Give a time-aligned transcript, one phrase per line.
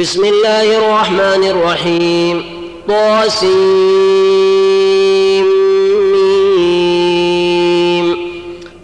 [0.00, 2.44] بسم الله الرحمن الرحيم.
[2.88, 3.56] طاسيم.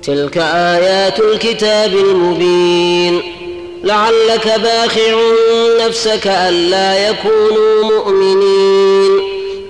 [0.02, 3.22] تلك آيات الكتاب المبين.
[3.84, 5.20] لعلك باخع
[5.86, 9.20] نفسك ألا يكونوا مؤمنين.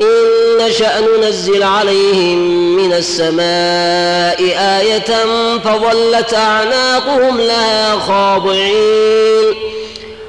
[0.02, 2.38] إن نشأ ننزل عليهم
[2.76, 5.26] من السماء آية
[5.58, 9.54] فظلت أعناقهم لها خاضعين.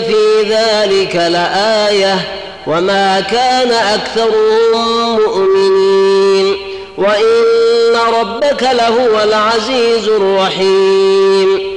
[0.00, 2.18] في ذلك لآية
[2.66, 6.56] وما كان أكثرهم مؤمنين
[6.98, 11.74] وإن ربك لهو العزيز الرحيم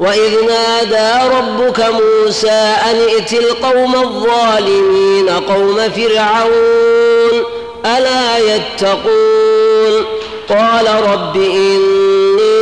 [0.00, 2.50] وإذ نادى ربك موسى
[2.90, 7.42] أن ائت القوم الظالمين قوم فرعون
[7.86, 10.04] ألا يتقون
[10.48, 12.41] قال رب إني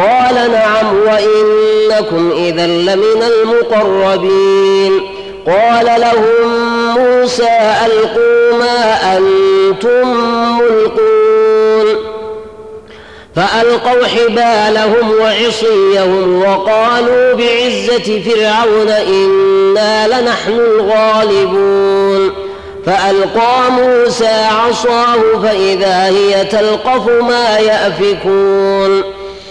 [0.00, 5.00] قال نعم وإنكم إذا لمن المقربين.
[5.46, 6.48] قال لهم
[6.98, 10.08] موسى ألقوا ما أنتم
[10.58, 11.86] ملقون.
[13.36, 22.30] فألقوا حبالهم وعصيهم وقالوا بعزة فرعون إنا لنحن الغالبون.
[22.86, 29.19] فألقى موسى عصاه فإذا هي تلقف ما يأفكون.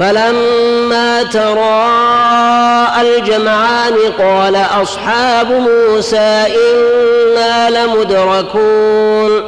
[0.00, 9.42] فلما تراءى الجمعان قال أصحاب موسى إنا لمدركون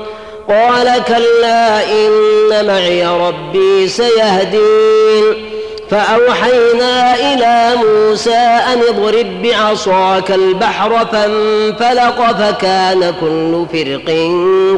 [0.49, 5.49] قال كلا إن معي ربي سيهدين
[5.91, 8.37] فأوحينا إلى موسى
[8.73, 14.05] أن اضرب بعصاك البحر فانفلق فكان كل فرق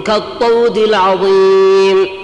[0.06, 2.23] كالطود العظيم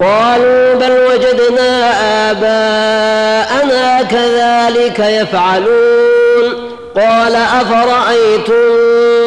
[0.00, 1.90] قالوا بل وجدنا
[2.30, 6.68] آباءنا كذلك يفعلون.
[6.96, 8.76] قال أفرأيتم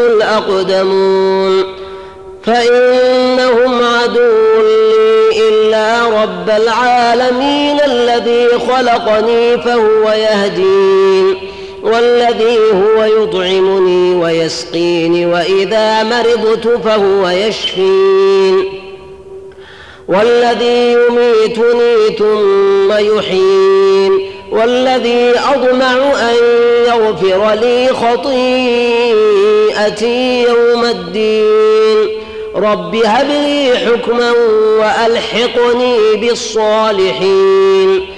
[0.00, 1.64] الأقدمون.
[2.44, 11.47] فإنهم عدو لي إلا رب العالمين الذي خلقني فهو يهدين.
[11.92, 18.64] والذي هو يطعمني ويسقيني وإذا مرضت فهو يشفين.
[20.08, 24.30] والذي يميتني ثم يحيين.
[24.50, 25.92] والذي أطمع
[26.30, 26.36] أن
[26.86, 29.32] يغفر لي خطيئتي
[30.42, 32.08] يوم الدين.
[32.56, 34.32] رب هب لي حكما
[34.78, 38.17] وألحقني بالصالحين.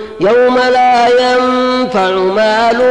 [0.21, 2.81] يوم لا ينفع مال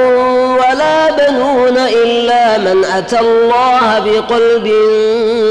[0.61, 4.73] ولا بنون إلا من أتى الله بقلب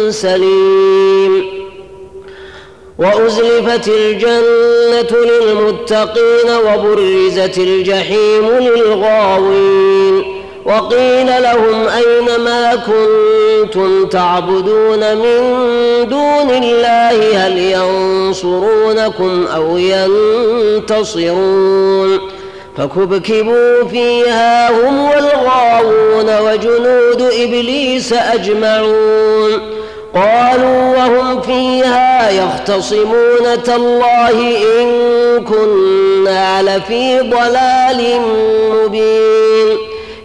[0.09, 1.59] سليم.
[2.99, 10.38] وأزلفت الجنة للمتقين وبرزت الجحيم للغاوين.
[10.65, 15.39] وقيل لهم أين ما كنتم تعبدون من
[16.09, 19.77] دون الله؟ هل ينصرونكم أو
[20.97, 22.19] ينتصرون؟
[22.77, 29.79] فكبكبوا فيها هم والغاوون وجنود إبليس أجمعون.
[30.15, 34.89] قالوا وهم فيها يختصمون تالله إن
[35.43, 38.21] كنا لفي ضلال
[38.71, 39.88] مبين.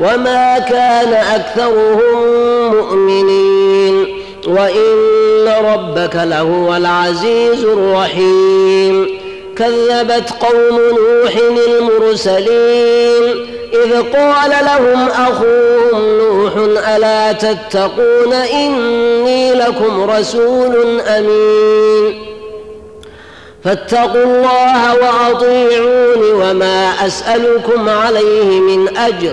[0.00, 2.26] وما كان أكثرهم
[2.76, 4.06] مؤمنين
[4.46, 9.20] وإن ربك لهو العزيز الرحيم
[9.56, 11.32] كذبت قوم نوح
[11.78, 16.52] المرسلين إذ قال لهم أخوهم نوح
[16.96, 22.22] ألا تتقون إني لكم رسول أمين
[23.64, 29.32] فاتقوا الله وأطيعون وما أسألكم عليه من أجر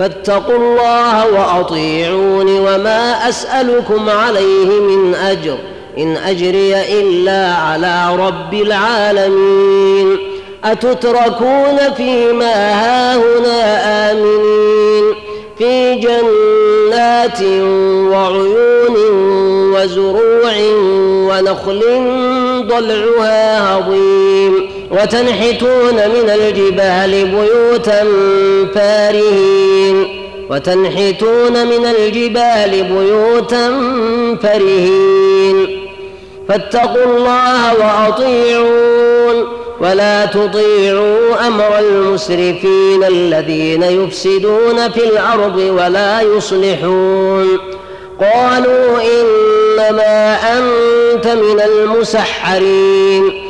[0.00, 5.56] فاتقوا الله وأطيعون وما أسألكم عليه من أجر
[5.98, 10.18] إن أجري إلا على رب العالمين.
[10.64, 15.04] أتتركون فيما هاهنا آمنين.
[15.58, 17.42] في جنات
[18.12, 18.96] وعيون
[19.74, 20.52] وزروع
[21.30, 21.82] ونخل
[22.68, 24.69] ضلعها هضيم.
[24.90, 28.04] وتنحتون من الجبال بيوتا
[28.74, 30.20] فارهين.
[30.50, 33.68] وتنحتون من الجبال بيوتا
[34.42, 35.86] فرهين
[36.48, 39.48] فاتقوا الله وأطيعون.
[39.80, 47.58] ولا تطيعوا أمر المسرفين الذين يفسدون في الأرض ولا يصلحون.
[48.20, 53.49] قالوا إنما أنت من المسحرين.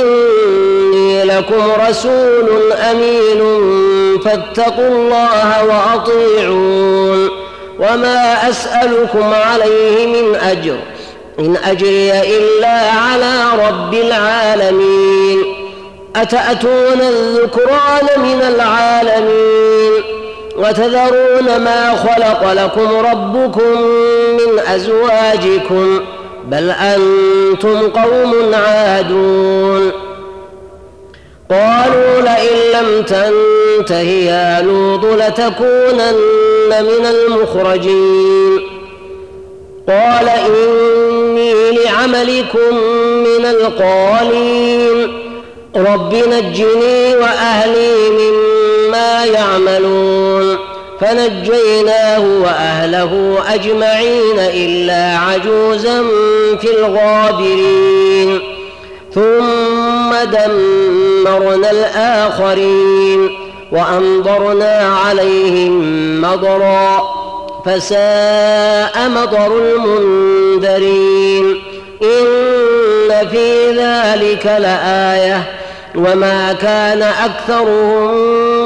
[0.00, 3.40] إني لكم رسول أمين
[4.24, 7.30] فاتقوا الله وأطيعون.
[7.78, 10.76] وما أسألكم عليه من أجر
[11.38, 13.34] إن أجري إلا على
[13.68, 15.38] رب العالمين.
[16.16, 19.92] أتأتون الذكران من العالمين؟
[20.58, 23.82] وتذرون ما خلق لكم ربكم
[24.32, 26.00] من أزواجكم.
[26.44, 29.92] بل أنتم قوم عادون.
[31.50, 38.60] قالوا لئن لم تنته يا لوط لتكونن من المخرجين.
[39.88, 42.76] قال إني لعملكم
[43.16, 45.22] من القالين.
[45.76, 50.71] رب نجني وأهلي مما يعملون.
[51.02, 56.02] فنجيناه وأهله أجمعين إلا عجوزا
[56.60, 58.40] في الغابرين.
[59.14, 63.30] ثم دمرنا الآخرين
[63.72, 67.02] وأمطرنا عليهم مطرا
[67.66, 71.44] فساء مطر المنذرين.
[72.02, 75.42] إن في ذلك لآية
[75.94, 78.14] وما كان أكثرهم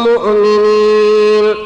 [0.05, 1.66] مؤمنين.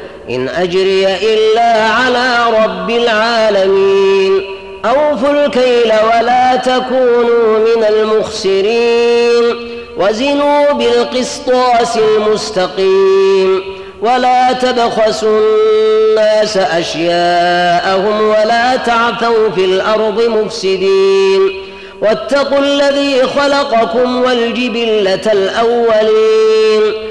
[0.35, 4.41] إن أجري إلا على رب العالمين.
[4.85, 9.71] أوفوا الكيل ولا تكونوا من المخسرين.
[9.97, 13.61] وزنوا بالقسطاس المستقيم.
[14.01, 21.61] ولا تبخسوا الناس أشياءهم ولا تعثوا في الأرض مفسدين.
[22.01, 27.10] واتقوا الذي خلقكم والجبلة الأولين.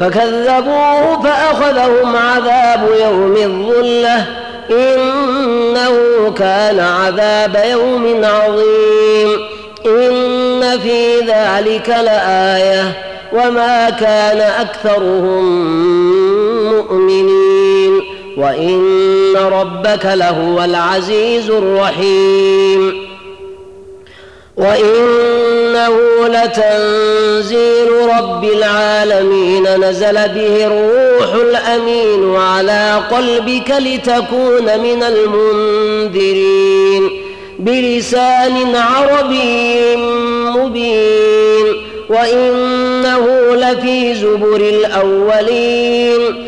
[0.00, 4.26] فكذبوه فأخذهم عذاب يوم الظلة.
[4.70, 5.94] إنه
[6.38, 9.38] كان عذاب يوم عظيم.
[9.86, 12.92] إن في ذلك لآية.
[13.32, 15.44] وما كان أكثرهم
[16.74, 18.00] مؤمنين.
[18.36, 23.07] وإن ربك لهو العزيز الرحيم.
[24.58, 37.10] وإنه لتنزيل رب العالمين نزل به الروح الامين على قلبك لتكون من المنذرين
[37.58, 39.96] بلسان عربي
[40.56, 41.66] مبين
[42.08, 46.47] وانه لفي زبر الاولين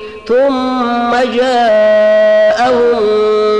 [0.27, 3.03] ثم جاءهم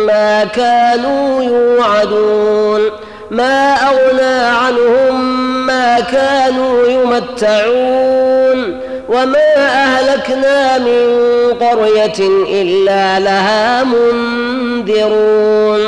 [0.07, 2.81] ما كانوا يوعدون.
[3.31, 5.21] ما أغنى عنهم
[5.67, 8.81] ما كانوا يمتعون.
[9.09, 11.07] وما أهلكنا من
[11.61, 12.19] قرية
[12.61, 15.79] إلا لها منذرون.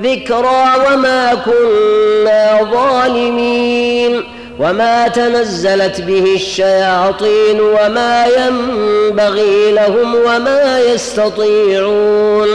[0.00, 4.37] ذكرى وما كنا ظالمين.
[4.60, 12.48] وما تنزلت به الشياطين وما ينبغي لهم وما يستطيعون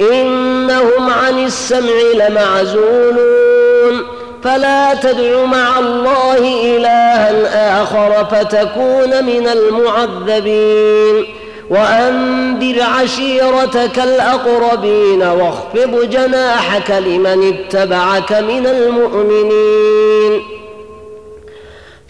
[0.00, 4.02] إنهم عن السمع لمعزولون
[4.44, 6.38] فلا تدع مع الله
[6.76, 11.26] إلها آخر فتكون من المعذبين
[11.70, 20.42] وأنذر عشيرتك الأقربين واخفض جناحك لمن اتبعك من المؤمنين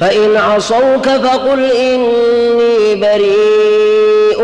[0.00, 4.42] فإن عصوك فقل إني بريء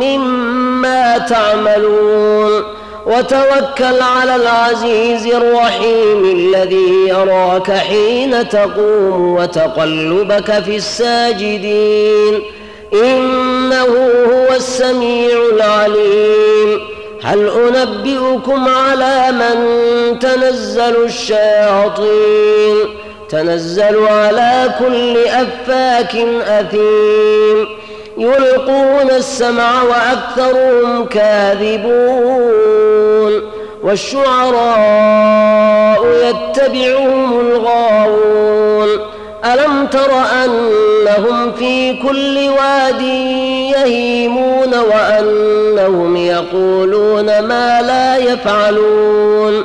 [0.00, 2.62] مما تعملون
[3.06, 12.42] وتوكل على العزيز الرحيم الذي يراك حين تقوم وتقلبك في الساجدين.
[12.94, 16.80] إنه هو السميع العليم.
[17.22, 19.58] هل أنبئكم على من
[20.18, 22.76] تنزل الشياطين؟
[23.30, 26.16] تنزل على كل أفاك
[26.48, 27.68] أثيم.
[28.18, 32.52] يلقون السمع وأكثرهم كاذبون.
[33.82, 38.88] والشعراء يتبعهم الغاوون.
[39.44, 40.12] ألم تر
[40.44, 43.00] أنهم في كل واد
[43.76, 49.64] يهيمون وأنهم يقولون ما لا يفعلون.